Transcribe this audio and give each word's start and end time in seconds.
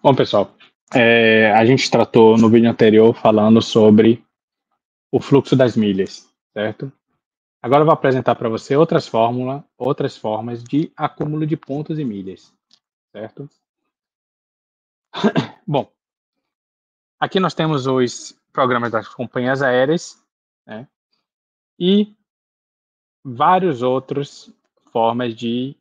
Bom, 0.00 0.14
pessoal, 0.14 0.54
é, 0.94 1.50
a 1.50 1.66
gente 1.66 1.90
tratou 1.90 2.38
no 2.38 2.48
vídeo 2.48 2.70
anterior 2.70 3.12
falando 3.14 3.60
sobre 3.60 4.24
o 5.10 5.20
fluxo 5.20 5.56
das 5.56 5.76
milhas, 5.76 6.32
certo? 6.52 6.92
Agora 7.60 7.80
eu 7.80 7.84
vou 7.84 7.92
apresentar 7.92 8.36
para 8.36 8.48
você 8.48 8.76
outras 8.76 9.08
fórmulas, 9.08 9.64
outras 9.76 10.16
formas 10.16 10.62
de 10.62 10.92
acúmulo 10.96 11.44
de 11.44 11.56
pontos 11.56 11.98
e 11.98 12.04
milhas, 12.04 12.54
certo? 13.10 13.50
Bom, 15.66 15.90
aqui 17.18 17.40
nós 17.40 17.54
temos 17.54 17.88
os 17.88 18.38
programas 18.52 18.92
das 18.92 19.08
companhias 19.08 19.62
aéreas, 19.62 20.24
né? 20.64 20.86
E 21.76 22.14
vários 23.24 23.82
outros 23.82 24.54
formas 24.92 25.34
de 25.34 25.76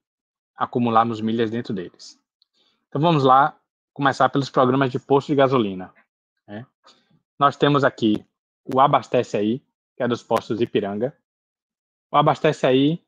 acumularmos 0.56 1.22
milhas 1.22 1.52
dentro 1.52 1.72
deles. 1.72 2.20
Então 2.88 3.00
vamos 3.00 3.24
lá 3.24 3.56
começar 3.98 4.30
pelos 4.30 4.48
programas 4.48 4.92
de 4.92 5.00
posto 5.00 5.30
de 5.30 5.36
gasolina. 5.36 5.92
Né? 6.48 6.64
Nós 7.40 7.58
temos 7.58 7.84
aqui 7.84 8.24
o 8.64 8.80
Abastece 8.80 9.36
Aí, 9.36 9.60
que 9.96 10.04
é 10.04 10.08
dos 10.08 10.22
postos 10.22 10.62
Ipiranga. 10.62 11.18
O 12.12 12.16
Abastece 12.16 12.68
Aí, 12.68 13.04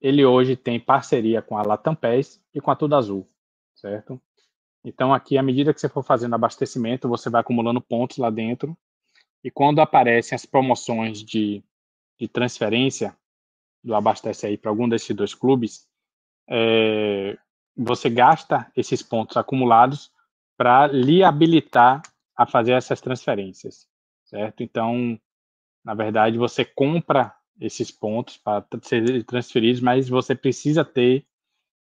ele 0.00 0.24
hoje 0.24 0.56
tem 0.56 0.80
parceria 0.80 1.40
com 1.40 1.56
a 1.56 1.62
Latam 1.62 1.94
PES 1.94 2.42
e 2.52 2.60
com 2.60 2.72
a 2.72 2.74
Tudo 2.74 2.96
Azul, 2.96 3.30
certo? 3.76 4.20
Então 4.84 5.14
aqui, 5.14 5.38
à 5.38 5.42
medida 5.42 5.72
que 5.72 5.80
você 5.80 5.88
for 5.88 6.02
fazendo 6.02 6.34
abastecimento, 6.34 7.08
você 7.08 7.30
vai 7.30 7.40
acumulando 7.40 7.80
pontos 7.80 8.16
lá 8.18 8.28
dentro 8.28 8.76
e 9.42 9.52
quando 9.52 9.80
aparecem 9.80 10.34
as 10.34 10.44
promoções 10.44 11.22
de, 11.22 11.62
de 12.18 12.26
transferência 12.26 13.16
do 13.84 13.94
Abastece 13.94 14.48
Aí 14.48 14.58
para 14.58 14.72
algum 14.72 14.88
desses 14.88 15.14
dois 15.14 15.32
clubes, 15.32 15.86
é, 16.48 17.38
você 17.76 18.10
gasta 18.10 18.68
esses 18.76 19.00
pontos 19.00 19.36
acumulados 19.36 20.12
para 20.56 20.86
lhe 20.86 21.22
habilitar 21.22 22.02
a 22.36 22.46
fazer 22.46 22.72
essas 22.72 23.00
transferências, 23.00 23.86
certo? 24.24 24.62
Então, 24.62 25.18
na 25.84 25.94
verdade, 25.94 26.38
você 26.38 26.64
compra 26.64 27.34
esses 27.60 27.90
pontos 27.90 28.36
para 28.36 28.66
serem 28.82 29.22
transferidos, 29.22 29.80
mas 29.80 30.08
você 30.08 30.34
precisa 30.34 30.84
ter 30.84 31.24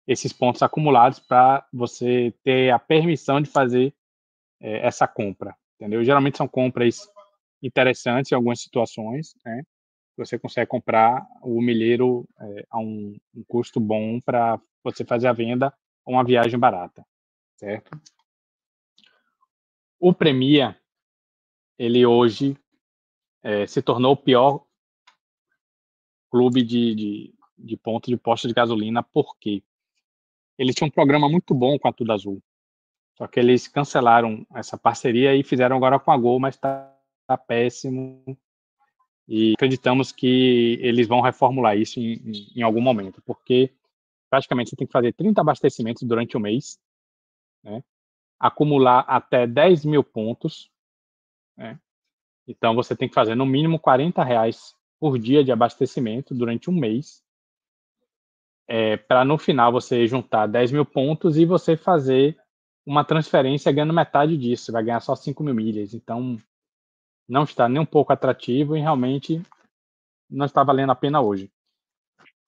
esses 0.08 0.34
pontos 0.34 0.62
acumulados 0.62 1.20
para 1.20 1.66
você 1.72 2.34
ter 2.44 2.72
a 2.72 2.78
permissão 2.78 3.42
de 3.42 3.50
fazer 3.50 3.94
é, 4.62 4.86
essa 4.86 5.08
compra, 5.08 5.56
entendeu? 5.76 6.04
Geralmente 6.04 6.38
são 6.38 6.48
compras 6.48 7.08
interessantes 7.62 8.32
em 8.32 8.36
algumas 8.36 8.62
situações, 8.62 9.34
né? 9.46 9.64
Você 10.18 10.38
consegue 10.38 10.68
comprar 10.68 11.26
o 11.42 11.60
milheiro 11.60 12.28
é, 12.40 12.66
a 12.70 12.80
um, 12.80 13.18
um 13.34 13.44
custo 13.48 13.80
bom 13.80 14.20
para 14.22 14.60
você 14.84 15.04
fazer 15.04 15.28
a 15.28 15.34
venda 15.34 15.74
ou 16.06 16.14
uma 16.14 16.24
viagem 16.24 16.60
barata, 16.60 17.04
certo? 17.58 17.98
O 20.06 20.14
Premia, 20.14 20.78
ele 21.80 22.06
hoje 22.06 22.58
é, 23.42 23.66
se 23.66 23.82
tornou 23.82 24.12
o 24.12 24.18
pior 24.18 24.66
clube 26.30 26.62
de, 26.62 26.94
de, 26.94 27.34
de 27.58 27.78
pontos 27.78 28.10
de 28.10 28.18
posto 28.18 28.50
de 28.50 28.54
gasolina, 28.54 29.02
porque 29.02 29.64
eles 30.58 30.76
tinham 30.76 30.90
um 30.90 30.92
programa 30.92 31.30
muito 31.30 31.54
bom 31.54 31.80
com 31.80 31.88
a 31.88 31.94
Tudo 31.94 32.12
Azul. 32.12 32.44
Só 33.18 33.28
que 33.28 33.40
eles 33.40 33.66
cancelaram 33.70 34.46
essa 34.54 34.78
parceria 34.78 35.38
e 35.38 35.42
fizeram 35.42 35.78
agora 35.78 35.98
com 35.98 36.12
a 36.12 36.18
Gol, 36.18 36.38
mas 36.38 36.56
está 36.56 36.94
tá 37.26 37.38
péssimo. 37.38 38.38
E 39.26 39.54
acreditamos 39.54 40.12
que 40.12 40.80
eles 40.82 41.08
vão 41.08 41.22
reformular 41.22 41.78
isso 41.78 42.02
em, 42.02 42.50
em, 42.54 42.62
algum 42.62 42.82
momento, 42.82 43.22
porque 43.22 43.74
praticamente 44.30 44.70
você 44.70 44.76
tem 44.76 44.86
que 44.86 44.92
fazer 44.92 45.14
30 45.14 45.40
abastecimentos 45.40 46.04
durante 46.04 46.36
o 46.36 46.42
mês, 46.42 46.78
né? 47.64 47.82
Acumular 48.44 49.06
até 49.08 49.48
10 49.48 49.86
mil 49.86 50.04
pontos. 50.04 50.70
Né? 51.56 51.80
Então, 52.46 52.76
você 52.76 52.94
tem 52.94 53.08
que 53.08 53.16
fazer 53.16 53.36
no 53.36 53.46
mínimo 53.46 53.80
40 53.80 54.22
reais 54.22 54.76
por 55.00 55.18
dia 55.18 55.46
de 55.46 55.52
abastecimento 55.52 56.36
durante 56.36 56.70
um 56.70 56.74
mês, 56.74 57.24
é, 58.68 58.98
para 58.98 59.24
no 59.24 59.38
final 59.38 59.72
você 59.72 60.06
juntar 60.08 60.48
10 60.48 60.74
mil 60.74 60.86
pontos 60.86 61.38
e 61.38 61.46
você 61.46 61.78
fazer 61.78 62.38
uma 62.86 63.06
transferência 63.06 63.72
ganhando 63.72 63.94
metade 63.94 64.38
disso, 64.38 64.74
vai 64.74 64.84
ganhar 64.84 65.00
só 65.00 65.16
5 65.16 65.42
mil 65.42 65.56
milhas. 65.56 65.94
Então, 65.94 66.38
não 67.26 67.44
está 67.44 67.70
nem 67.70 67.82
um 67.82 67.86
pouco 67.86 68.12
atrativo 68.12 68.76
e 68.76 68.82
realmente 68.82 69.42
não 70.30 70.46
está 70.46 70.66
valendo 70.66 70.92
a 70.92 70.96
pena 70.96 71.22
hoje. 71.22 71.50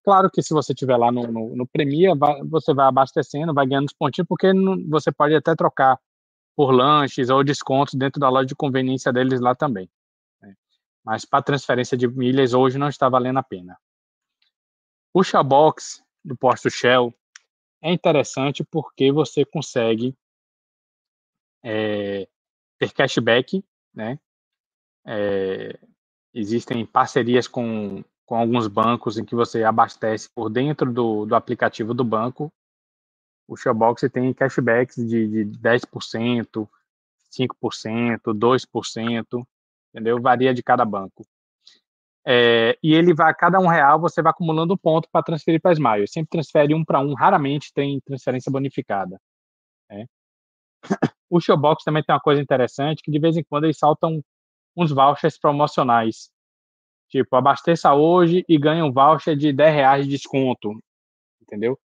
Claro 0.06 0.30
que 0.30 0.44
se 0.44 0.54
você 0.54 0.72
estiver 0.72 0.96
lá 0.98 1.12
no, 1.12 1.24
no, 1.24 1.56
no 1.56 1.68
Premia, 1.68 2.14
vai, 2.14 2.40
você 2.44 2.76
vai 2.76 2.86
abastecendo, 2.86 3.56
vai 3.56 3.66
ganhando 3.66 3.88
os 3.88 3.94
pontinhos, 3.94 4.28
porque 4.28 4.54
não, 4.54 4.88
você 4.88 5.12
pode 5.12 5.34
até 5.34 5.56
trocar 5.56 6.00
por 6.56 6.70
lanches 6.72 7.32
ou 7.32 7.44
descontos 7.44 7.96
dentro 7.96 8.20
da 8.20 8.30
loja 8.30 8.46
de 8.46 8.56
conveniência 8.56 9.12
deles 9.12 9.42
lá 9.42 9.56
também. 9.56 9.90
Né? 10.40 10.56
Mas 11.04 11.26
para 11.26 11.42
transferência 11.42 11.98
de 11.98 12.08
milhas 12.08 12.54
hoje 12.54 12.78
não 12.78 12.88
está 12.88 13.10
valendo 13.10 13.40
a 13.40 13.44
pena. 13.44 13.76
O 15.12 15.24
Shellbox 15.24 16.04
do 16.24 16.38
posto 16.38 16.70
Shell 16.70 17.12
é 17.82 17.92
interessante 17.92 18.64
porque 18.64 19.12
você 19.12 19.44
consegue 19.44 20.16
é, 21.64 22.28
ter 22.78 22.94
cashback, 22.94 23.66
né? 23.92 24.20
É, 25.04 25.80
existem 26.32 26.86
parcerias 26.86 27.48
com 27.48 28.04
com 28.26 28.36
alguns 28.36 28.68
bancos 28.68 29.18
em 29.18 29.26
que 29.26 29.36
você 29.36 29.64
abastece 29.64 30.30
por 30.34 30.50
dentro 30.50 30.92
do, 30.92 31.26
do 31.26 31.36
aplicativo 31.36 31.94
do 31.94 32.04
banco. 32.04 32.52
O 33.48 33.56
Showbox 33.56 34.10
tem 34.12 34.34
cashbacks 34.34 34.96
de, 34.96 35.46
de 35.46 35.60
10%, 35.60 36.68
5%, 37.32 38.20
2%, 38.34 39.48
entendeu? 39.94 40.22
Varia 40.22 40.54
de 40.54 40.64
cada 40.64 40.84
banco. 40.84 41.26
É, 42.28 42.76
e 42.82 42.96
ele 42.96 43.14
vai, 43.14 43.30
a 43.30 43.36
cada 43.36 43.60
um 43.60 43.68
real, 43.68 44.00
você 44.00 44.20
vai 44.20 44.32
acumulando 44.32 44.74
um 44.74 44.78
ponto 44.78 45.08
para 45.12 45.24
transferir 45.24 45.62
para 45.62 45.74
Smile. 45.74 46.08
Sempre 46.08 46.30
transfere 46.32 46.74
um 46.74 46.84
para 46.84 47.00
um, 47.00 47.14
raramente 47.14 47.72
tem 47.72 48.02
transferência 48.02 48.52
bonificada. 48.52 49.22
Né? 49.90 50.06
O 51.28 51.42
Showbox 51.42 51.84
também 51.84 52.04
tem 52.04 52.14
uma 52.14 52.22
coisa 52.22 52.40
interessante, 52.40 53.02
que 53.04 53.12
de 53.12 53.20
vez 53.20 53.36
em 53.36 53.44
quando 53.44 53.64
eles 53.66 53.78
saltam 53.78 54.24
uns 54.78 54.92
vouchers 54.92 55.38
promocionais. 55.40 56.30
Tipo, 57.10 57.36
abasteça 57.36 57.94
hoje 57.94 58.44
e 58.48 58.58
ganhe 58.58 58.82
um 58.82 58.92
voucher 58.92 59.36
de 59.36 59.54
10 59.54 59.74
reais 59.74 60.06
de 60.06 60.12
desconto. 60.12 60.72
Entendeu? 61.42 61.80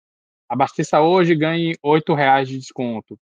Abasteça 0.48 1.02
hoje 1.02 1.34
e 1.34 1.36
ganhe 1.36 1.76
8 1.84 2.14
reais 2.14 2.48
de 2.48 2.58
desconto. 2.58 3.20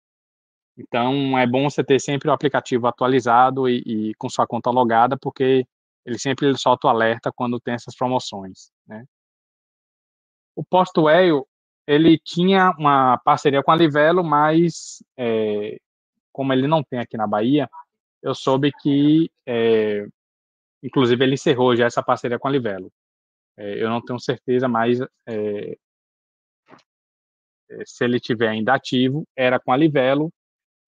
Então, 0.76 1.38
é 1.38 1.47
bom 1.47 1.69
você 1.69 1.84
ter 1.84 2.00
sempre 2.00 2.28
o 2.28 2.32
aplicativo 2.32 2.86
atualizado 2.86 3.69
e, 3.69 3.82
e 3.86 4.14
com 4.14 4.28
sua 4.28 4.47
conta 4.47 4.70
logada, 4.70 5.16
porque 5.20 5.66
ele 6.04 6.19
sempre 6.19 6.56
solta 6.56 6.86
o 6.88 6.91
alerta 6.91 7.31
quando 7.32 7.60
tem 7.60 7.75
essas 7.75 7.94
promoções, 7.94 8.70
né? 8.86 9.04
O 10.54 10.64
Posto 10.64 11.02
Whale, 11.02 11.42
ele 11.86 12.19
tinha 12.19 12.75
uma 12.78 13.19
parceria 13.19 13.62
com 13.62 13.70
a 13.70 13.76
Livelo, 13.76 14.22
mas 14.22 15.02
é, 15.16 15.78
como 16.32 16.52
ele 16.52 16.66
não 16.66 16.82
tem 16.82 16.98
aqui 16.98 17.16
na 17.16 17.26
Bahia, 17.26 17.69
eu 18.22 18.34
soube 18.34 18.70
que 18.81 19.31
é, 19.47 20.06
Inclusive, 20.82 21.25
ele 21.25 21.34
encerrou 21.34 21.76
já 21.76 21.87
essa 21.87 22.03
parceria 22.03 22.38
com 22.38 22.48
a 22.48 22.50
Livelo. 22.50 22.93
É, 23.56 23.82
eu 23.82 23.88
não 23.88 24.03
tenho 24.04 24.19
certeza, 24.19 24.66
mas 24.66 25.00
é, 25.26 25.76
é, 27.70 27.84
se 27.84 28.04
ele 28.04 28.19
tiver 28.19 28.48
ainda 28.48 28.75
ativo, 28.75 29.25
era 29.37 29.60
com 29.60 29.72
a 29.72 29.76
Livelo 29.76 30.32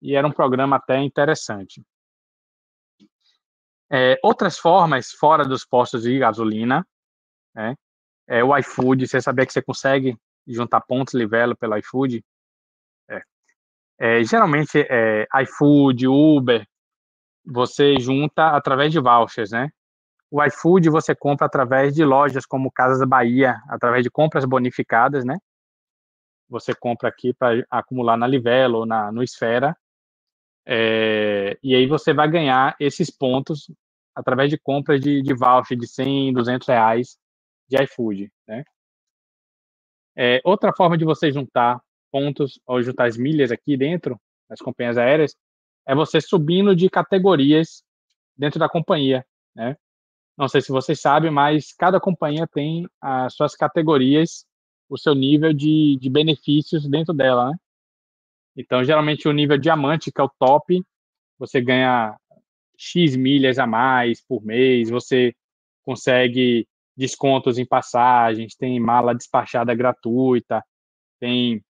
e 0.02 0.14
era 0.14 0.26
um 0.26 0.32
programa 0.32 0.76
até 0.76 0.98
interessante. 0.98 1.82
É, 3.90 4.18
outras 4.22 4.58
formas, 4.58 5.12
fora 5.12 5.44
dos 5.44 5.64
postos 5.64 6.02
de 6.02 6.18
gasolina, 6.18 6.86
né, 7.54 7.76
é 8.26 8.42
o 8.42 8.56
iFood, 8.56 9.06
você 9.06 9.20
sabia 9.20 9.46
que 9.46 9.52
você 9.52 9.62
consegue 9.62 10.16
juntar 10.46 10.80
pontos 10.80 11.14
Livelo 11.14 11.56
pelo 11.56 11.76
iFood? 11.76 12.24
É. 13.08 13.22
É, 13.98 14.24
geralmente, 14.24 14.86
é, 14.90 15.26
iFood, 15.42 16.08
Uber, 16.08 16.66
você 17.44 17.98
junta 18.00 18.48
através 18.56 18.90
de 18.90 18.98
vouchers, 18.98 19.50
né? 19.50 19.70
O 20.36 20.42
iFood 20.42 20.90
você 20.90 21.14
compra 21.14 21.46
através 21.46 21.94
de 21.94 22.04
lojas 22.04 22.44
como 22.44 22.68
Casas 22.68 23.08
Bahia, 23.08 23.62
através 23.68 24.02
de 24.02 24.10
compras 24.10 24.44
bonificadas, 24.44 25.24
né? 25.24 25.38
Você 26.48 26.74
compra 26.74 27.08
aqui 27.08 27.32
para 27.32 27.64
acumular 27.70 28.16
na 28.16 28.26
Livelo 28.26 28.78
ou 28.78 28.84
na, 28.84 29.12
no 29.12 29.22
Esfera. 29.22 29.76
É, 30.66 31.56
e 31.62 31.76
aí 31.76 31.86
você 31.86 32.12
vai 32.12 32.28
ganhar 32.28 32.74
esses 32.80 33.12
pontos 33.12 33.70
através 34.12 34.50
de 34.50 34.58
compras 34.58 35.00
de, 35.00 35.22
de 35.22 35.34
voucher 35.34 35.78
de 35.78 35.86
100, 35.86 36.32
200 36.32 36.66
reais 36.66 37.16
de 37.68 37.80
iFood, 37.84 38.28
né? 38.48 38.64
É, 40.16 40.40
outra 40.42 40.72
forma 40.76 40.98
de 40.98 41.04
você 41.04 41.30
juntar 41.30 41.80
pontos 42.10 42.58
ou 42.66 42.82
juntar 42.82 43.06
as 43.06 43.16
milhas 43.16 43.52
aqui 43.52 43.76
dentro 43.76 44.20
das 44.48 44.58
companhias 44.58 44.98
aéreas 44.98 45.36
é 45.86 45.94
você 45.94 46.20
subindo 46.20 46.74
de 46.74 46.90
categorias 46.90 47.84
dentro 48.36 48.58
da 48.58 48.68
companhia, 48.68 49.24
né? 49.54 49.76
Não 50.36 50.48
sei 50.48 50.60
se 50.60 50.72
vocês 50.72 51.00
sabem, 51.00 51.30
mas 51.30 51.72
cada 51.72 52.00
companhia 52.00 52.46
tem 52.46 52.88
as 53.00 53.34
suas 53.34 53.54
categorias, 53.54 54.44
o 54.88 54.98
seu 54.98 55.14
nível 55.14 55.52
de, 55.52 55.96
de 56.00 56.10
benefícios 56.10 56.88
dentro 56.88 57.14
dela, 57.14 57.50
né? 57.50 57.56
Então, 58.56 58.84
geralmente, 58.84 59.28
o 59.28 59.32
nível 59.32 59.58
diamante, 59.58 60.12
que 60.12 60.20
é 60.20 60.24
o 60.24 60.30
top, 60.38 60.80
você 61.38 61.60
ganha 61.60 62.16
X 62.76 63.16
milhas 63.16 63.58
a 63.58 63.66
mais 63.66 64.24
por 64.24 64.44
mês, 64.44 64.90
você 64.90 65.34
consegue 65.82 66.66
descontos 66.96 67.58
em 67.58 67.66
passagens, 67.66 68.54
tem 68.54 68.78
mala 68.78 69.14
despachada 69.14 69.74
gratuita, 69.74 70.64
tem 71.18 71.64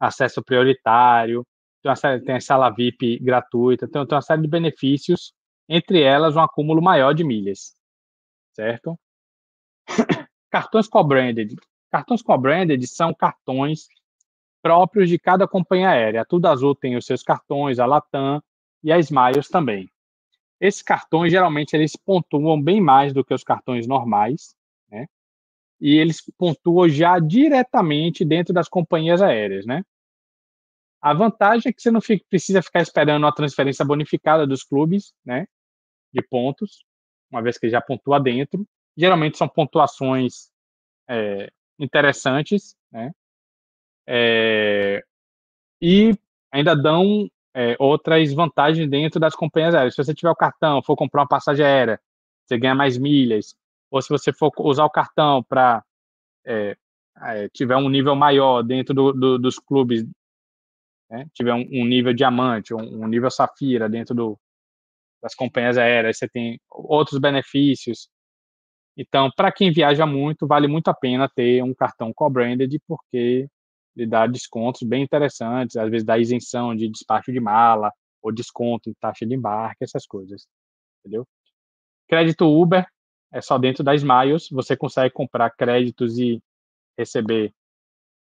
acesso 0.00 0.42
prioritário, 0.42 1.46
tem, 1.82 1.90
uma, 1.90 2.20
tem 2.20 2.36
a 2.36 2.40
sala 2.40 2.70
VIP 2.70 3.18
gratuita, 3.18 3.86
tem, 3.86 4.06
tem 4.06 4.16
uma 4.16 4.22
série 4.22 4.42
de 4.42 4.48
benefícios, 4.48 5.34
entre 5.68 6.02
elas 6.02 6.36
um 6.36 6.40
acúmulo 6.40 6.80
maior 6.80 7.12
de 7.12 7.24
milhas, 7.24 7.74
certo? 8.54 8.98
cartões 10.50 10.88
co-branded. 10.88 11.54
Cartões 11.90 12.22
co-branded 12.22 12.86
são 12.86 13.12
cartões 13.14 13.88
próprios 14.62 15.08
de 15.08 15.18
cada 15.18 15.46
companhia 15.46 15.90
aérea. 15.90 16.22
A 16.22 16.24
Tudo 16.24 16.46
Azul 16.46 16.74
tem 16.74 16.96
os 16.96 17.06
seus 17.06 17.22
cartões, 17.22 17.78
a 17.78 17.86
Latam 17.86 18.42
e 18.82 18.92
a 18.92 18.98
Smiles 18.98 19.48
também. 19.48 19.90
Esses 20.60 20.82
cartões, 20.82 21.30
geralmente, 21.30 21.74
eles 21.74 21.94
pontuam 21.96 22.60
bem 22.60 22.80
mais 22.80 23.12
do 23.12 23.24
que 23.24 23.32
os 23.32 23.44
cartões 23.44 23.86
normais, 23.86 24.56
né? 24.90 25.06
E 25.80 25.96
eles 25.96 26.20
pontuam 26.36 26.88
já 26.88 27.18
diretamente 27.20 28.24
dentro 28.24 28.52
das 28.52 28.68
companhias 28.68 29.22
aéreas, 29.22 29.64
né? 29.64 29.84
A 31.00 31.14
vantagem 31.14 31.70
é 31.70 31.72
que 31.72 31.80
você 31.80 31.92
não 31.92 32.00
fica, 32.00 32.24
precisa 32.28 32.60
ficar 32.60 32.80
esperando 32.80 33.24
a 33.24 33.32
transferência 33.32 33.84
bonificada 33.84 34.44
dos 34.46 34.64
clubes, 34.64 35.12
né? 35.24 35.46
De 36.12 36.22
pontos, 36.22 36.84
uma 37.30 37.42
vez 37.42 37.58
que 37.58 37.68
já 37.68 37.80
pontua 37.80 38.18
dentro. 38.18 38.66
Geralmente 38.96 39.38
são 39.38 39.48
pontuações 39.48 40.50
é, 41.08 41.50
interessantes, 41.78 42.74
né? 42.90 43.12
É, 44.06 45.04
e 45.80 46.14
ainda 46.50 46.74
dão 46.74 47.30
é, 47.54 47.76
outras 47.78 48.32
vantagens 48.32 48.88
dentro 48.88 49.20
das 49.20 49.34
companhias 49.34 49.74
aéreas. 49.74 49.94
Se 49.94 50.02
você 50.02 50.14
tiver 50.14 50.30
o 50.30 50.36
cartão, 50.36 50.82
for 50.82 50.96
comprar 50.96 51.22
uma 51.22 51.28
passagem 51.28 51.64
aérea, 51.64 52.00
você 52.46 52.58
ganha 52.58 52.74
mais 52.74 52.96
milhas. 52.96 53.54
Ou 53.90 54.00
se 54.02 54.08
você 54.08 54.32
for 54.32 54.52
usar 54.58 54.84
o 54.84 54.90
cartão 54.90 55.42
para 55.42 55.84
é, 56.46 56.76
é, 57.20 57.48
tiver 57.50 57.76
um 57.76 57.88
nível 57.88 58.14
maior 58.14 58.62
dentro 58.62 58.94
do, 58.94 59.12
do, 59.12 59.38
dos 59.38 59.58
clubes, 59.58 60.04
né? 61.10 61.26
tiver 61.34 61.54
um, 61.54 61.66
um, 61.72 61.84
nível 61.84 62.12
diamante, 62.14 62.74
um, 62.74 63.04
um 63.04 63.06
nível 63.06 63.30
safira 63.30 63.88
dentro 63.88 64.14
do, 64.14 64.38
das 65.22 65.34
companhias 65.34 65.78
aéreas, 65.78 66.18
você 66.18 66.28
tem 66.28 66.60
outros 66.70 67.20
benefícios. 67.20 68.08
Então, 68.96 69.30
para 69.36 69.52
quem 69.52 69.72
viaja 69.72 70.06
muito, 70.06 70.46
vale 70.46 70.66
muito 70.66 70.88
a 70.88 70.94
pena 70.94 71.28
ter 71.28 71.62
um 71.62 71.74
cartão 71.74 72.12
co-branded, 72.12 72.80
porque 72.86 73.48
ele 73.96 74.06
dá 74.06 74.26
descontos 74.26 74.82
bem 74.82 75.02
interessantes, 75.02 75.76
às 75.76 75.90
vezes 75.90 76.04
dá 76.06 76.18
isenção 76.18 76.74
de 76.74 76.88
despacho 76.88 77.32
de 77.32 77.40
mala, 77.40 77.92
ou 78.22 78.32
desconto 78.32 78.90
em 78.90 78.94
taxa 79.00 79.26
de 79.26 79.34
embarque, 79.34 79.84
essas 79.84 80.06
coisas, 80.06 80.46
entendeu? 81.00 81.26
Crédito 82.08 82.46
Uber 82.46 82.86
é 83.32 83.40
só 83.40 83.58
dentro 83.58 83.84
da 83.84 83.94
Smiles, 83.94 84.48
você 84.50 84.76
consegue 84.76 85.12
comprar 85.12 85.50
créditos 85.50 86.18
e 86.18 86.42
receber, 86.98 87.52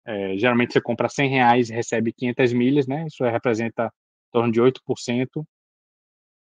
é, 0.06 0.36
geralmente 0.36 0.72
você 0.72 0.80
compra 0.80 1.08
100 1.08 1.30
reais 1.30 1.70
e 1.70 1.74
recebe 1.74 2.12
500 2.12 2.52
milhas, 2.52 2.86
né? 2.86 3.06
Isso 3.06 3.24
representa 3.24 3.86
em 3.86 4.30
torno 4.32 4.52
de 4.52 4.60
8% 4.60 5.44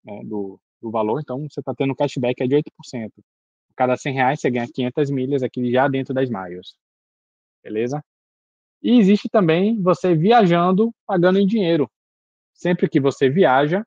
né, 0.03 0.21
do, 0.25 0.59
do 0.81 0.91
valor, 0.91 1.19
então 1.19 1.47
você 1.49 1.59
está 1.59 1.73
tendo 1.75 1.91
um 1.91 1.95
cashback 1.95 2.41
é 2.41 2.47
de 2.47 2.55
8%. 2.55 3.11
Cada 3.75 3.95
100 3.97 4.13
reais 4.13 4.41
você 4.41 4.49
ganha 4.49 4.67
500 4.71 5.11
milhas 5.11 5.43
aqui 5.43 5.71
já 5.71 5.87
dentro 5.87 6.13
da 6.13 6.23
Smiles, 6.23 6.75
beleza? 7.63 8.03
E 8.81 8.97
existe 8.99 9.29
também 9.29 9.81
você 9.81 10.15
viajando 10.15 10.93
pagando 11.05 11.39
em 11.39 11.45
dinheiro. 11.45 11.89
Sempre 12.53 12.89
que 12.89 12.99
você 12.99 13.29
viaja, 13.29 13.85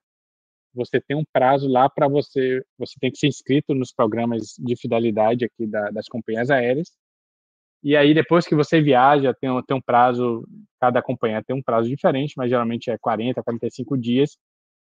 você 0.75 1.01
tem 1.01 1.17
um 1.17 1.25
prazo 1.33 1.69
lá 1.69 1.89
para 1.89 2.09
você, 2.09 2.65
você 2.77 2.95
tem 3.01 3.11
que 3.11 3.19
ser 3.19 3.29
inscrito 3.29 3.75
nos 3.75 3.93
programas 3.93 4.55
de 4.59 4.77
fidelidade 4.77 5.45
aqui 5.45 5.67
da, 5.67 5.91
das 5.91 6.07
companhias 6.09 6.51
aéreas. 6.51 6.91
E 7.83 7.97
aí, 7.97 8.15
depois 8.15 8.47
que 8.47 8.55
você 8.55 8.81
viaja, 8.81 9.35
tem, 9.35 9.51
tem 9.65 9.77
um 9.77 9.81
prazo, 9.81 10.43
cada 10.81 11.03
companhia 11.03 11.45
tem 11.45 11.55
um 11.55 11.63
prazo 11.63 11.89
diferente, 11.89 12.35
mas 12.37 12.49
geralmente 12.49 12.91
é 12.91 12.99
40, 12.99 13.43
45 13.43 13.99
dias, 13.99 14.39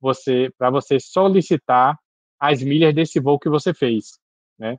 você 0.03 0.53
para 0.59 0.69
você 0.69 0.99
solicitar 0.99 1.97
as 2.39 2.63
milhas 2.63 2.93
desse 2.93 3.21
voo 3.21 3.39
que 3.39 3.49
você 3.49 3.73
fez, 3.73 4.19
né? 4.59 4.77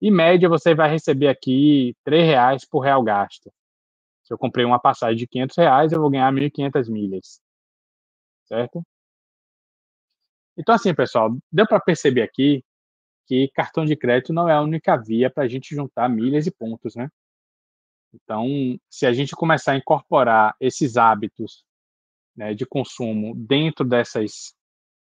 Em 0.00 0.10
média, 0.10 0.48
você 0.48 0.74
vai 0.74 0.90
receber 0.90 1.28
aqui 1.28 1.96
R$ 2.06 2.22
reais 2.22 2.66
por 2.66 2.80
real 2.80 3.02
gasto. 3.02 3.50
Se 4.22 4.32
eu 4.34 4.38
comprei 4.38 4.64
uma 4.66 4.78
passagem 4.78 5.16
de 5.16 5.26
500 5.26 5.56
reais, 5.56 5.92
eu 5.92 6.00
vou 6.00 6.10
ganhar 6.10 6.30
1.500 6.30 6.90
milhas. 6.90 7.40
Certo? 8.46 8.82
Então, 10.56 10.74
assim, 10.74 10.94
pessoal, 10.94 11.34
deu 11.50 11.66
para 11.66 11.80
perceber 11.80 12.22
aqui 12.22 12.62
que 13.26 13.48
cartão 13.54 13.84
de 13.86 13.96
crédito 13.96 14.32
não 14.32 14.48
é 14.48 14.52
a 14.52 14.60
única 14.60 14.96
via 14.96 15.30
para 15.30 15.44
a 15.44 15.48
gente 15.48 15.74
juntar 15.74 16.08
milhas 16.08 16.46
e 16.46 16.50
pontos, 16.50 16.94
né? 16.94 17.08
Então, 18.12 18.46
se 18.90 19.06
a 19.06 19.12
gente 19.12 19.34
começar 19.34 19.72
a 19.72 19.76
incorporar 19.76 20.54
esses 20.60 20.96
hábitos 20.96 21.64
né, 22.36 22.54
de 22.54 22.66
consumo 22.66 23.34
dentro 23.34 23.84
dessas 23.84 24.54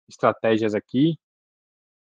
estratégias 0.10 0.76
aqui, 0.76 1.18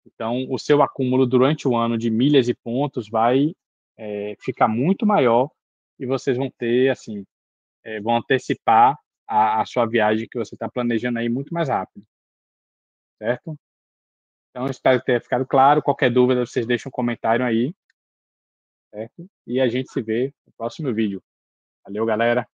então 0.05 0.45
o 0.49 0.59
seu 0.59 0.81
acúmulo 0.81 1.25
durante 1.25 1.67
o 1.67 1.75
ano 1.75 1.97
de 1.97 2.09
milhas 2.09 2.49
e 2.49 2.53
pontos 2.53 3.09
vai 3.09 3.55
é, 3.97 4.35
ficar 4.39 4.67
muito 4.67 5.05
maior 5.05 5.49
e 5.99 6.05
vocês 6.05 6.37
vão 6.37 6.51
ter, 6.51 6.89
assim, 6.89 7.25
é, 7.83 7.99
vão 8.01 8.17
antecipar 8.17 8.97
a, 9.27 9.61
a, 9.61 9.65
sua 9.65 9.85
viagem 9.85 10.27
que 10.29 10.37
você 10.37 10.55
está 10.55 10.69
planejando 10.69 11.19
aí 11.19 11.29
muito 11.29 11.53
mais 11.53 11.69
rápido. 11.69 12.05
Certo? 13.17 13.57
Então, 14.49 14.67
espero 14.67 14.99
que 14.99 15.05
tenha 15.05 15.21
ficado 15.21 15.45
claro. 15.47 15.81
Qualquer 15.81 16.11
dúvida, 16.11 16.45
vocês 16.45 16.65
deixam 16.65 16.89
um 16.89 16.91
comentário 16.91 17.45
aí. 17.45 17.73
Certo? 18.93 19.27
E 19.47 19.59
a 19.59 19.67
gente 19.67 19.91
se 19.91 20.01
vê 20.01 20.33
no 20.45 20.53
próximo 20.53 20.93
vídeo. 20.93 21.21
Valeu, 21.85 22.05
galera! 22.05 22.47